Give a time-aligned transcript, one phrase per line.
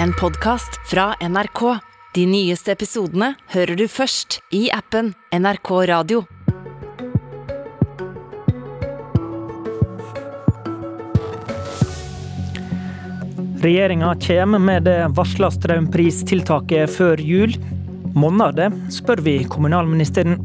[0.00, 1.78] en podkast fra NRK.
[2.14, 6.22] De nyeste episodene hører du først i appen NRK Radio.
[13.62, 17.54] Regjeringa kommer med det varsla strømpristiltaket før jul.
[18.14, 20.40] Monner det, spør vi kommunalministeren.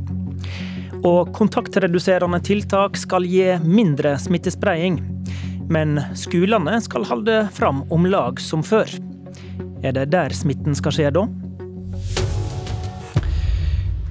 [1.06, 5.02] Og kontaktreduserende tiltak skal gi mindre smittespredning.
[5.68, 8.88] Men skolene skal holde fram om lag som før.
[9.84, 11.28] Er det der smitten skal skje da?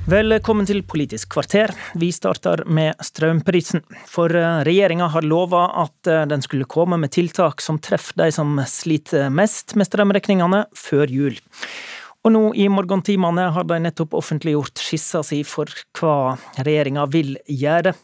[0.07, 1.73] Velkommen til Politisk kvarter.
[1.99, 3.83] Vi starter med strømprisen.
[4.07, 8.29] For eh, regjeringa har lova at eh, den skulle komme med tiltak som treffer de
[8.31, 11.41] som sliter mest med strømregningene, før jul.
[12.23, 17.97] Og nå i morgentimene har de nettopp offentliggjort skissa si for hva regjeringa vil gjøre.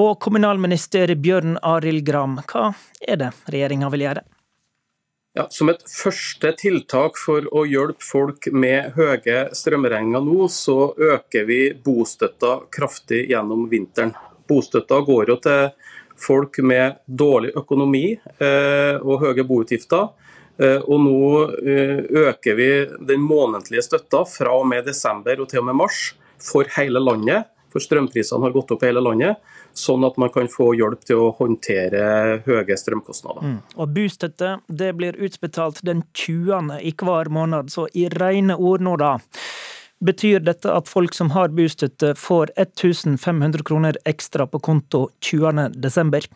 [0.00, 2.70] Og kommunalminister Bjørn Arild Gram, hva
[3.04, 4.24] er det regjeringa vil gjøre?
[5.38, 11.44] Ja, som et første tiltak for å hjelpe folk med høye strømregninger nå, så øker
[11.46, 14.16] vi bostøtta kraftig gjennom vinteren.
[14.50, 15.68] Bostøtta går jo til
[16.18, 20.08] folk med dårlig økonomi eh, og høye boutgifter.
[20.58, 21.20] Eh, og nå
[21.62, 22.68] eh, øker vi
[23.06, 26.00] den månedlige støtta fra og med desember og til og med mars
[26.42, 27.46] for hele landet.
[27.70, 29.38] For strømprisene har gått opp i hele landet
[29.78, 33.46] sånn at man kan få hjelp til å håndtere høye strømkostnader.
[33.46, 33.58] Mm.
[33.78, 36.78] Og Bostøtte det blir utbetalt den 20.
[36.82, 39.16] i hver måned, så i rene ord nå, da.
[40.04, 46.28] Betyr dette at folk som har bostøtte, får 1500 kroner ekstra på konto 20.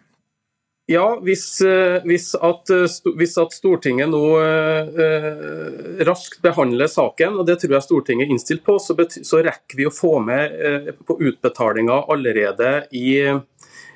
[0.93, 7.47] Ja, hvis, eh, hvis, at, eh, hvis, at, Stortinget nå eh, raskt behandler saken, og
[7.49, 10.59] det tror jeg Stortinget er innstilt på, så, betyr, så rekker vi å få med
[10.59, 13.15] eh, på utbetalinga allerede i,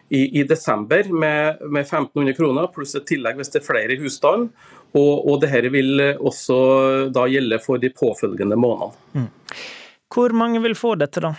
[0.09, 4.01] i, i desember med, med, 1500 kroner, pluss et tillegg hvis det er flere i
[4.01, 4.49] husstanden.
[4.97, 6.57] Og, og dette vil også
[7.13, 9.27] da gjelde for de påfølgende månedene.
[9.27, 9.59] Mm.
[10.15, 11.35] Hvor mange vil få dette, da?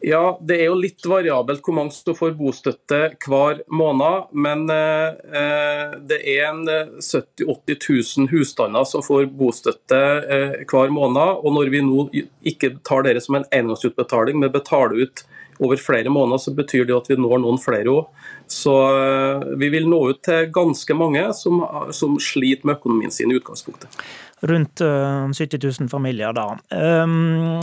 [0.00, 4.28] Ja, Det er jo litt variabelt hvor mange som får bostøtte hver måned.
[4.32, 6.62] Men eh, det er en
[7.02, 7.88] 70 000-80
[8.22, 11.42] 000 husstander som får bostøtte eh, hver måned.
[11.42, 12.06] Og når vi nå
[12.46, 15.24] ikke tar dere som en engangsutbetaling, men betaler ut
[15.58, 18.26] over flere måneder, så betyr det at vi når noen flere òg.
[18.48, 21.58] Så eh, vi vil nå ut til ganske mange som,
[21.90, 23.98] som sliter med økonomien sin i utgangspunktet
[24.40, 26.58] rundt 70 eh, 000 familier, da.
[26.70, 27.62] Ehm,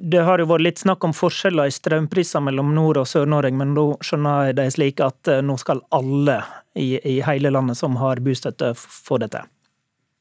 [0.00, 3.74] det har jo vært litt snakk om forskjeller i strømpriser mellom Nord- og Sør-Norge, men
[3.76, 6.40] nå skjønner jeg det slik at eh, nå skal alle
[6.74, 9.42] i, hele landet som har bostøtte, få dette?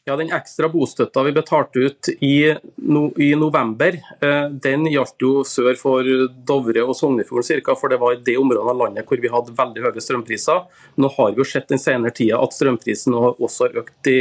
[0.09, 2.50] Ja, Den ekstra bostøtta vi betalte ut i,
[2.90, 3.94] no, i november,
[4.25, 6.08] eh, den gjaldt jo sør for
[6.50, 7.75] Dovre og Sognefjorden ca.
[7.78, 10.64] For det var i det området av landet hvor vi hadde veldig høye strømpriser.
[10.97, 14.18] Nå har vi jo sett den senere tida at strømprisen også har økt i,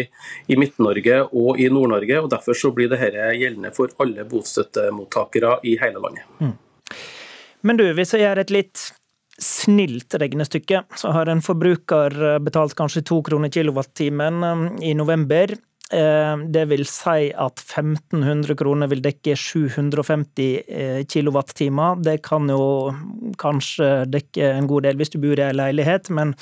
[0.53, 2.20] i Midt-Norge og i Nord-Norge.
[2.20, 6.28] og Derfor så blir dette gjeldende for alle bostøttemottakere i hele landet.
[6.43, 6.53] Mm.
[7.65, 8.91] Men du, hvis jeg gjør et litt
[9.41, 15.56] snilt regnestykke, så har en forbruker betalt kanskje to kroner kilowattimen eh, i november.
[15.93, 22.03] Eh, det vil si at 1500 kroner vil dekke 750 eh, kilowattimer.
[22.04, 22.93] Det kan jo
[23.41, 26.34] kanskje dekke en god del hvis du bor i ei leilighet, men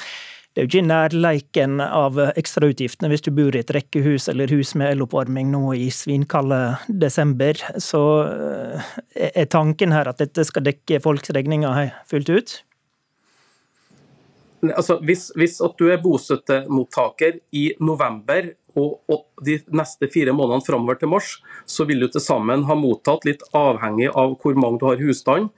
[0.57, 4.73] det er jo ikke nærleiken av ekstrautgiftene hvis du bor i et rekkehus eller hus
[4.75, 7.61] med eloppvarming nå i svinkalde desember.
[7.79, 8.93] Så eh,
[9.31, 12.61] er tanken her at dette skal dekke folks regninger fullt ut?
[14.73, 20.65] Altså, hvis, hvis at du er bostøttemottaker i november og, og, de neste fire månedene
[20.67, 21.37] framover til mars,
[21.69, 25.51] så vil du til sammen ha mottatt, litt avhengig av hvor mange du har husstand,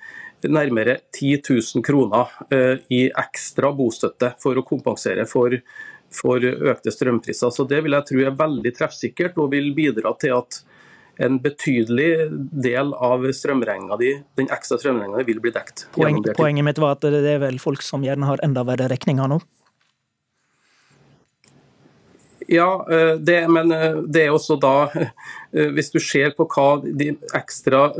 [0.46, 5.56] nærmere 10 000 kroner eh, i ekstra bostøtte for å kompensere for,
[6.14, 7.50] for økte strømpriser.
[7.50, 10.62] Så Det vil jeg tro er veldig treffsikkert og vil bidra til at
[11.18, 12.28] en betydelig
[12.62, 15.88] del av strømregninga di, den ekstra strømregninga vil bli dekt.
[15.96, 19.30] Poeng, poenget mitt var at det er vel folk som gjerne har enda verre regninger
[19.34, 19.40] nå?
[22.50, 26.80] Ja, eh, det, men eh, det er også da eh, Hvis du ser på hva
[26.80, 27.90] de ekstra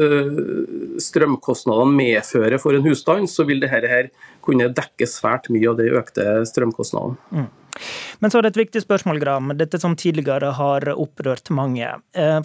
[1.05, 4.09] strømkostnadene medfører for en husstand, så vil dette her
[4.45, 7.21] kunne dekke svært mye av de økte strømkostnadene.
[7.29, 7.49] Mm.
[8.25, 9.53] Men så er det et viktig spørsmål, Gram.
[9.59, 11.93] Dette som tidligere har opprørt mange.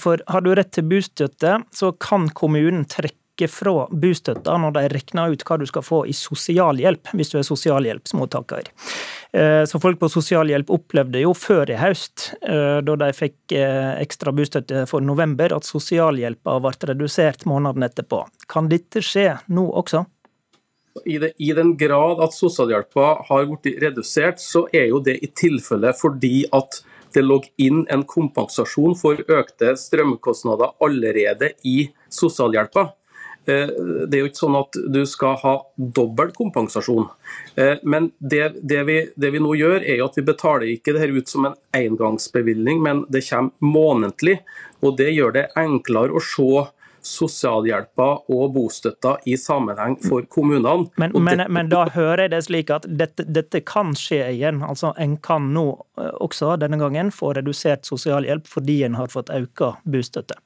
[0.04, 4.90] For har du rett til bostøtte, så kan kommunen trekke trekke fra bostøtta når de
[4.94, 8.70] regner ut hva du skal få i sosialhjelp, hvis du er sosialhjelpsmottaker.
[9.34, 14.00] Eh, så folk på sosialhjelp opplevde jo før i høst, eh, da de fikk eh,
[14.02, 18.26] ekstra bostøtte for november, at sosialhjelpa ble redusert måneden etterpå.
[18.48, 20.06] Kan dette skje nå også?
[21.06, 25.32] I, det, I, den grad at sosialhjelpa har blitt redusert, så er jo det i
[25.34, 26.84] tilfelle fordi at
[27.14, 32.92] det lå inn en kompensasjon for økte strømkostnader allerede i sosialhjelpa.
[33.46, 33.72] Eh,
[34.08, 37.10] det er jo ikke sånn at du skal ha dobbel kompensasjon.
[37.60, 40.96] Eh, men det, det, vi, det, vi, nå gjør, er jo at vi betaler ikke
[40.96, 44.40] det her ut som en engangsbevilgning, men det kommer månedlig.
[44.84, 46.64] Og det gjør det enklere å se
[47.04, 50.88] sosialhjelpa og bostøtta i sammenheng for kommunene.
[50.96, 54.64] Men, men, men, da hører jeg det slik at dette, dette, kan skje igjen.
[54.64, 55.68] Altså En kan nå
[56.00, 60.40] eh, også denne gangen få redusert sosialhjelp fordi en har fått økt bostøtte.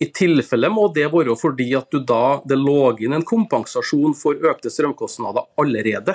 [0.00, 4.48] I tilfelle må det være fordi at du da, det lå inn en kompensasjon for
[4.48, 6.14] økte strømkostnader allerede.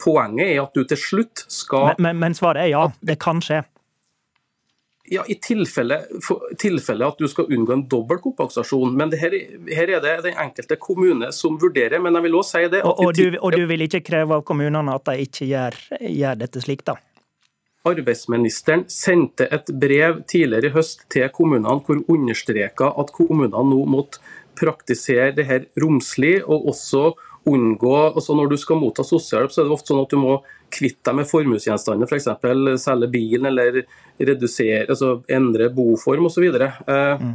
[0.00, 3.42] Poenget er at du til slutt skal Men, men, men svaret er ja, det kan
[3.44, 3.60] skje?
[5.12, 6.00] Ja, I tilfelle,
[6.58, 8.96] tilfelle, at du skal unngå en dobbel kompensasjon.
[8.98, 9.36] Men her,
[9.68, 12.00] her, er det den enkelte kommune som vurderer.
[12.02, 14.42] Men jeg vil også si det og, og, du, og, du, vil ikke kreve av
[14.48, 16.96] kommunene at de ikke gjør, gjør dette slik, da?
[17.86, 24.22] Arbeidsministeren sendte et brev tidligere i høst til kommunene hvor understreka at kommunene nå måtte
[24.56, 27.12] praktisere det her romslig, og også
[27.46, 30.32] unngå altså Når du skal motta sosialhjelp, så er det ofte sånn at du må
[30.74, 32.28] kvitte deg med formuesgjenstander, f.eks.
[32.42, 33.84] For selge bilen eller
[34.18, 36.48] redusere, altså endre boform osv.
[36.50, 37.34] Eh, mm.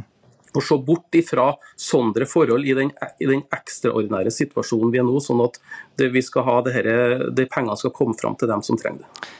[0.52, 1.46] Og se bort ifra
[1.80, 2.92] sånne forhold i den,
[3.24, 5.56] i den, ekstraordinære situasjonen vi er nå, sånn at
[5.96, 6.90] det, vi skal ha det her,
[7.32, 9.32] de pengene skal komme fram til dem som trenger det.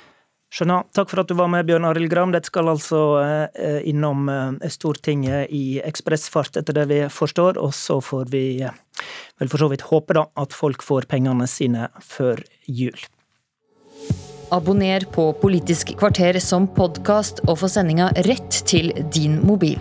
[0.53, 0.85] Skjønner.
[0.93, 2.33] Takk for at du var med, Bjørn Arild Gram.
[2.35, 7.57] Dette skal altså eh, innom eh, Stortinget i ekspressfart, etter det vi forstår.
[7.57, 8.75] Og så får vi eh,
[9.41, 13.01] vel for så vidt håpe da at folk får pengene sine før jul.
[14.53, 19.81] Abonner på Politisk kvarter som podkast, og få sendinga rett til din mobil.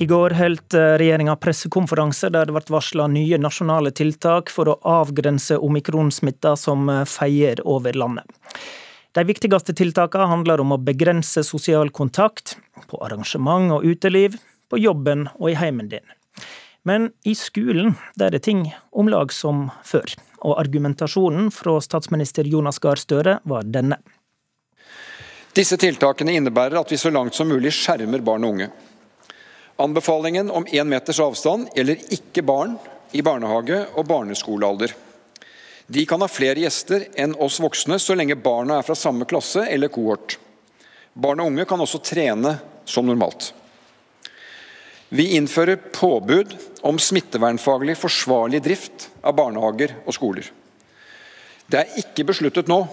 [0.00, 5.56] I går holdt regjeringa pressekonferanse der det ble varsla nye nasjonale tiltak for å avgrense
[5.56, 8.28] omikronsmitta som feier over landet.
[9.12, 12.54] De viktigste tiltakene handler om å begrense sosial kontakt,
[12.86, 14.36] på arrangement og uteliv,
[14.70, 16.04] på jobben og i heimen din.
[16.86, 20.14] Men i skolen der er det ting om lag som før,
[20.46, 23.98] og argumentasjonen fra statsminister Jonas Gahr Støre var denne.
[25.58, 28.70] Disse tiltakene innebærer at vi så langt som mulig skjermer barn og unge.
[29.82, 32.78] Anbefalingen om én meters avstand gjelder ikke barn
[33.10, 34.94] i barnehage og barneskolealder.
[35.90, 39.64] De kan ha flere gjester enn oss voksne, så lenge barna er fra samme klasse
[39.66, 40.36] eller kohort.
[41.18, 42.54] Barn og unge kan også trene
[42.86, 43.50] som normalt.
[45.10, 46.54] Vi innfører påbud
[46.86, 50.46] om smittevernfaglig forsvarlig drift av barnehager og skoler.
[51.66, 52.84] Det er ikke besluttet nå,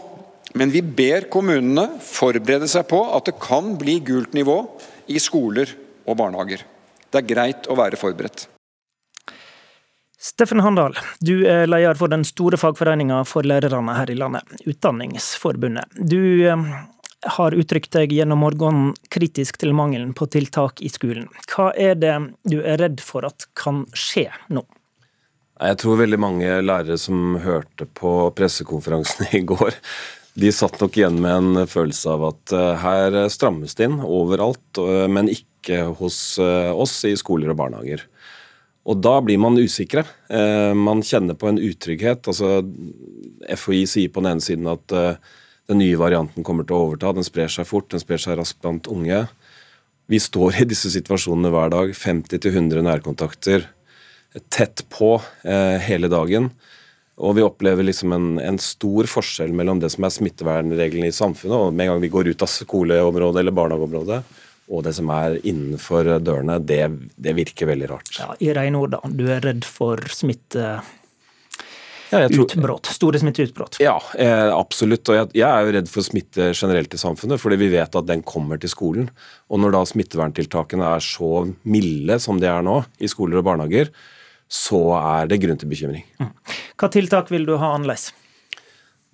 [0.58, 4.58] men vi ber kommunene forberede seg på at det kan bli gult nivå
[5.14, 5.70] i skoler
[6.08, 6.66] og barnehager.
[7.14, 8.48] Det er greit å være forberedt.
[10.20, 15.94] Steffen Handal, du er leder for den store fagforeninga for lærerne her i landet, Utdanningsforbundet.
[15.94, 16.64] Du eh,
[17.38, 21.30] har uttrykt deg gjennom morgenen kritisk til mangelen på tiltak i skolen.
[21.46, 22.16] Hva er det
[22.50, 24.66] du er redd for at kan skje nå?
[25.62, 29.78] Jeg tror veldig mange lærere som hørte på pressekonferansen i går,
[30.38, 34.82] de satt nok igjen med en følelse av at eh, her strammes det inn overalt,
[34.82, 38.06] eh, men ikke hos oss i skoler og barnehager.
[38.88, 40.06] Og da blir man usikre.
[40.32, 42.30] Eh, man kjenner på en utrygghet.
[42.32, 42.62] Altså,
[43.52, 45.20] FHI sier på den ene siden at eh,
[45.68, 47.12] den nye varianten kommer til å overta.
[47.16, 49.26] Den sprer seg fort, den sprer seg raskt blant unge.
[50.08, 51.92] Vi står i disse situasjonene hver dag.
[51.92, 53.68] 50-100 nærkontakter
[54.54, 56.52] tett på eh, hele dagen.
[57.18, 61.56] Og vi opplever liksom en, en, stor forskjell mellom det som er smittevernreglene i samfunnet,
[61.58, 64.20] og med en gang vi går ut av skoleområdet eller barnehageområdet,
[64.68, 66.84] og det som er innenfor dørene, det,
[67.16, 68.14] det virker veldig rart.
[68.20, 69.02] Ja, I rene ord, da.
[69.08, 70.78] Du er redd for smitte...
[72.08, 73.82] Ja, utbrott, Store smitteutbrudd.
[73.84, 75.10] Ja, eh, absolutt.
[75.12, 78.08] Og jeg, jeg, er jo redd for smitte generelt i samfunnet, fordi vi vet at
[78.08, 79.10] den kommer til skolen.
[79.52, 81.32] Og når da smitteverntiltakene er så
[81.68, 83.92] milde som de er nå i skoler og barnehager,
[84.48, 86.08] så er det grunn til bekymring.
[86.24, 86.32] Mm.
[86.80, 88.14] Hva tiltak vil du ha annerledes?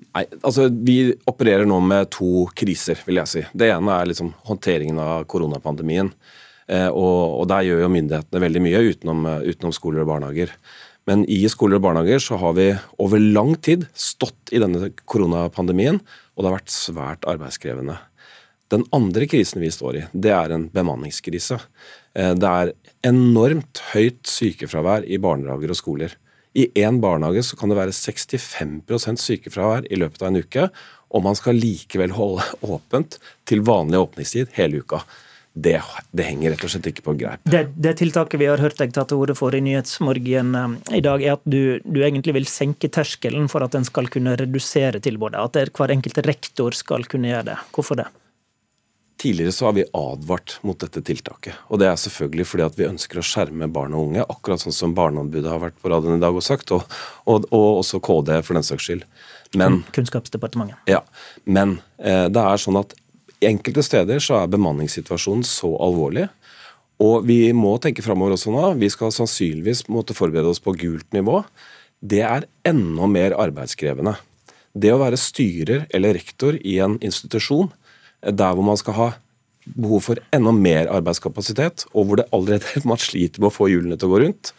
[0.03, 0.97] Nei, altså Vi
[1.29, 3.43] opererer nå med to kriser, vil jeg si.
[3.53, 6.11] Det ene er liksom håndteringen av koronapandemien.
[6.67, 10.53] Eh, og, og, Der gjør jo myndighetene veldig mye utenom, utenom, skoler og barnehager.
[11.09, 12.69] Men i skoler og barnehager så har vi
[13.03, 15.99] over lang tid stått i denne koronapandemien,
[16.33, 17.97] og det har vært svært arbeidskrevende.
[18.71, 21.59] Den andre krisen vi står i, det er en bemanningskrise.
[22.15, 22.73] Eh, det er
[23.05, 26.15] enormt høyt sykefravær i barnehager og skoler.
[26.53, 30.69] I én barnehage så kan det være 65% sykefravær i løpet av en uke,
[31.13, 32.45] og man skal likevel holde
[32.75, 33.19] åpent
[33.49, 35.03] til vanlig åpningstid hele uka.
[35.53, 35.75] Det,
[36.09, 37.43] det, henger rett og slett ikke på greip.
[37.45, 41.01] Det, det, tiltaket vi har hørt deg ta til orde for i Nyhetsmorgen eh, i
[41.05, 45.01] dag, er at du, du, egentlig vil senke terskelen for at en skal kunne redusere
[45.05, 45.37] tilbudet.
[45.37, 47.59] At hver enkelt rektor skal kunne gjøre det.
[47.77, 48.09] Hvorfor det?
[49.23, 51.55] Tidligere så har vi advart mot dette tiltaket.
[51.71, 54.75] Og det er selvfølgelig fordi at vi ønsker å skjerme barn og unge, akkurat sånn
[54.75, 56.83] som Barneombudet har vært på radioen i dag og sagt, og,
[57.23, 59.05] og, og også KD for den saks skyld.
[59.55, 60.81] Men, Kunnskapsdepartementet.
[60.91, 60.99] Ja,
[61.47, 62.91] men eh, det er sånn at
[63.47, 66.25] enkelte steder så er bemanningssituasjonen så alvorlig.
[67.03, 68.65] Og vi må tenke framover også nå.
[68.81, 71.45] Vi skal sannsynligvis måtte forberede oss på gult nivå.
[72.03, 74.17] Det er enda mer arbeidskrevende.
[74.75, 77.71] Det å være styrer eller rektor i en institusjon
[78.31, 79.09] der hvor man skal ha
[79.63, 83.99] behov for enda mer arbeidskapasitet, og hvor det allerede man sliter med å få hjulene
[83.99, 84.53] til å gå rundt,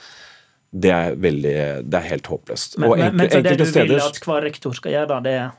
[0.74, 2.78] det er, veldig, det er helt håpløst.
[2.82, 5.52] Men, enkel, men så det du vil at hver rektor skal gjøre, da, det er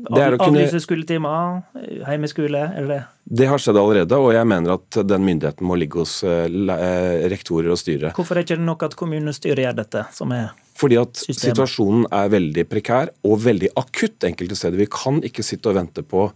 [0.00, 1.60] det er Avlyse skoletimer,
[2.06, 3.00] heimeskole, er det det?
[3.40, 7.26] Det har skjedd allerede, og jeg mener at den myndigheten må ligge hos eh, eh,
[7.30, 8.12] rektorer og styre.
[8.16, 11.42] Hvorfor er det ikke nok at kommunestyret gjør dette, som er fordi at systemet?
[11.42, 14.80] situasjonen er veldig prekær og veldig akutt enkelte steder.
[14.80, 16.30] Vi kan ikke sitte og vente på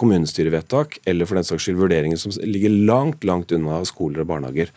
[0.00, 4.70] kommunestyrevedtak eller for den saks skyld vurderinger som ligger langt langt unna skoler og barnehager.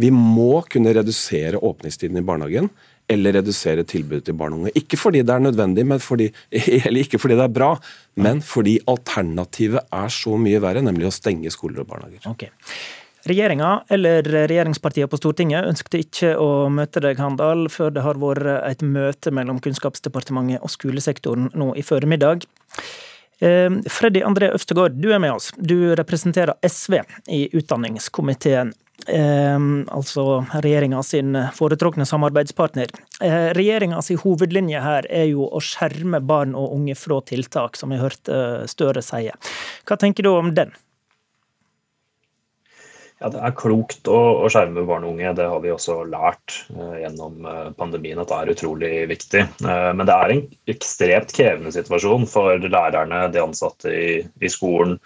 [0.00, 2.70] Vi må kunne redusere åpningstiden i barnehagen
[3.08, 4.74] eller redusere tilbudet til barn og unge.
[4.78, 6.28] Ikke fordi det er nødvendig, fordi,
[6.86, 7.72] eller ikke fordi det er bra,
[8.18, 12.26] men fordi alternativet er så mye verre, nemlig å stenge skoler og barnehager.
[12.32, 12.50] Okay.
[13.26, 18.46] Regjeringa, eller regjeringspartiene på Stortinget, ønsket ikke å møte deg, Handal, før det har vært
[18.68, 22.46] et møte mellom Kunnskapsdepartementet og skolesektoren nå i formiddag.
[23.40, 25.52] Ehm, Freddy André Øvstegård, du er med oss.
[25.56, 28.72] Du representerer SV i utdanningskomiteen.
[29.08, 29.58] Eh,
[29.92, 32.90] altså regjeringa sin foretrukne samarbeidspartner.
[33.20, 37.92] Eh, regjeringa si hovedlinje her er jo å skjerme barn og unge fra tiltak, som
[37.92, 39.28] vi hørte Støre si.
[39.86, 40.72] Hva tenker du om den?
[43.16, 46.52] Ja, Det er klokt å, å, skjerme barn og unge, det har vi også lært
[46.74, 49.40] eh, gjennom eh, pandemien at det er utrolig viktig.
[49.64, 54.98] Eh, men det er en ekstremt krevende situasjon for lærerne, de ansatte i, i skolen,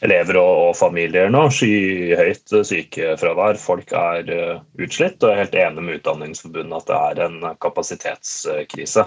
[0.00, 1.42] elever og, og, familier nå.
[1.52, 3.60] Skyhøyt sykefravær.
[3.60, 7.58] Folk er uh, utslitt, og jeg er helt enig med Utdanningsforbundet at det er en
[7.60, 9.04] kapasitetskrise.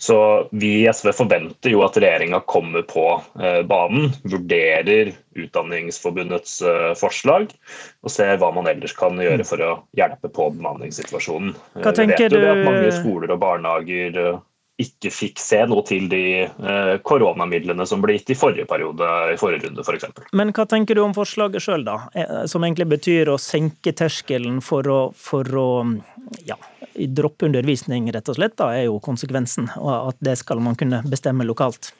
[0.00, 0.18] Så
[0.52, 7.50] vi i SV forventer jo at regjeringa kommer på uh, banen, vurderer Utdanningsforbundets uh, forslag
[8.02, 9.48] og ser hva man ellers kan gjøre mm.
[9.48, 11.54] for å hjelpe på bemanningssituasjonen.
[11.80, 14.40] Hva tenker Vi vet jo at mange skoler og barnehager uh,
[14.82, 16.48] ikke fikk se noe til de
[17.06, 20.08] koronamidlene som ble gitt i forrige periode, i forrige runde f.eks.
[20.16, 21.98] For Men hva tenker du om forslaget sjøl, da?
[22.50, 25.68] Som egentlig betyr å senke terskelen for å, for å
[26.48, 26.56] ja,
[26.94, 29.70] droppe undervisning, rett og slett, da er jo konsekvensen.
[29.80, 31.92] Og at det skal man kunne bestemme lokalt.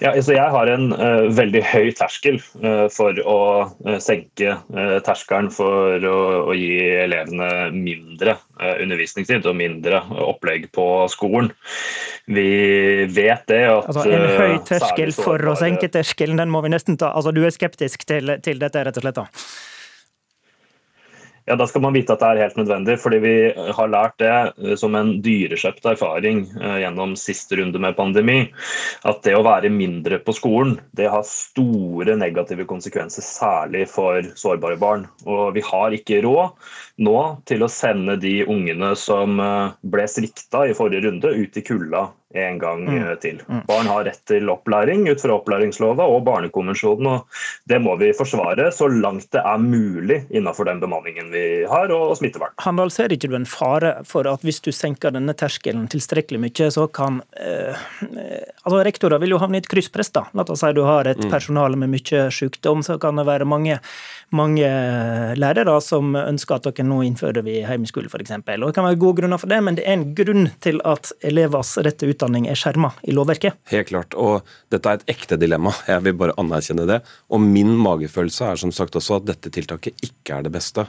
[0.00, 4.56] Ja, altså jeg har en uh, veldig høy terskel uh, for å uh, senke
[5.06, 6.18] terskelen for å,
[6.50, 11.50] å, gi elevene mindre undervisningstid og mindre opplegg på skolen.
[12.26, 16.72] Vi vet det at altså En høy terskel for å senke terskelen, den må vi
[16.72, 17.12] nesten ta.
[17.14, 19.20] Altså Du er skeptisk til, til dette, rett og slett?
[19.20, 19.28] da?
[21.46, 24.30] Ja, Da skal man vite at det er helt nødvendig, fordi vi har lært det
[24.34, 28.40] eh, som en dyrekjøpt erfaring eh, gjennom siste runde med pandemi.
[29.06, 34.78] At det å være mindre på skolen det har store negative konsekvenser, særlig for sårbare
[34.80, 35.06] barn.
[35.22, 36.58] Og vi har ikke råd
[37.06, 41.66] nå til å sende de ungene som eh, ble svikta i forrige runde, ut i
[41.66, 42.08] kulda
[42.42, 42.96] en gang mm.
[42.96, 43.40] Eh, til.
[43.48, 43.62] Mm.
[43.68, 47.06] Barn har rett til opplæring ut fra opplæringslova og Barnekonvensjonen.
[47.06, 51.92] og Det må vi forsvare så langt det er mulig innenfor den bemanningen vi har
[51.94, 52.54] og smittevern.
[52.64, 56.70] Handal, ser ikke du en fare for at hvis du senker denne terskelen tilstrekkelig mye,
[56.72, 57.86] så kan eh,
[58.62, 60.12] altså Rektorer vil jo havne i et krysspress.
[60.14, 60.26] da.
[60.36, 61.30] La oss si du har et mm.
[61.32, 63.80] personale med mye sykdom, så kan det være mange
[64.34, 64.66] mange
[65.38, 68.32] lærere som ønsker at dere nå innfører vi hjemmeskole, f.eks.
[68.42, 71.76] Det kan være gode grunner for det, men det er en grunn til at elevers
[71.78, 73.54] rett til utdanning er skjerma i lovverket.
[73.70, 75.72] Helt klart, og dette er et ekte dilemma.
[75.86, 77.00] Jeg vil bare anerkjenne det.
[77.30, 80.86] Og min magefølelse er som sagt også at dette tiltaket ikke er det beste,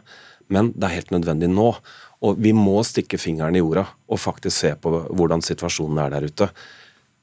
[0.50, 1.70] men det er helt nødvendig nå.
[2.26, 6.26] Og vi må stikke fingeren i jorda og faktisk se på hvordan situasjonen er der
[6.32, 6.50] ute.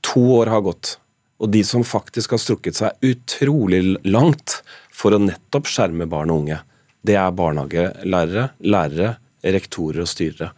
[0.04, 0.98] To år har gått,
[1.42, 4.60] og de som faktisk har strukket seg utrolig langt
[4.94, 6.60] for å nettopp skjerme barn og unge.
[7.04, 10.52] Det er barnehagelærere, lærere, rektorer og styrere.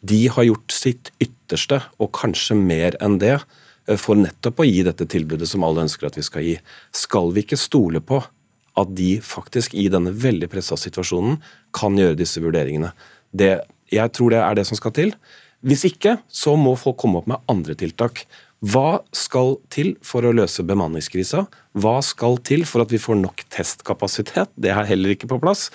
[0.00, 3.38] De har gjort sitt ytterste, og kanskje mer enn det,
[3.88, 6.58] eh, for nettopp å gi dette tilbudet som alle ønsker at vi skal gi.
[6.92, 8.22] Skal vi ikke stole på
[8.76, 11.40] at de faktisk i denne veldig pressa situasjonen
[11.72, 12.92] kan gjøre disse vurderingene?
[13.34, 15.14] Det, jeg tror det er det som skal til.
[15.66, 18.26] Hvis ikke, så må folk komme opp med andre tiltak.
[18.58, 21.44] Hva skal til for å løse bemanningskrisa?
[21.78, 24.50] Hva skal til for at vi får nok testkapasitet?
[24.58, 25.68] Det er heller ikke på plass.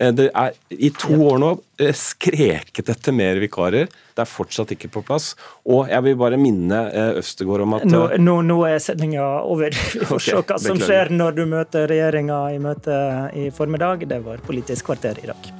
[0.00, 3.90] Eh, det er i to år nå eh, skreket etter mer vikarer.
[3.92, 5.34] Det er fortsatt ikke på plass.
[5.68, 9.76] Og jeg vil bare minne Øvstegård Østegård om at Nå, nå, nå er sendinga over.
[10.00, 12.96] Vi får se hva som skjer når du møter regjeringa i møte
[13.36, 14.08] i formiddag.
[14.08, 15.52] Det var Politisk kvarter i dag.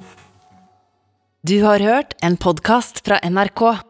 [1.45, 3.90] Du har hørt en podkast fra NRK.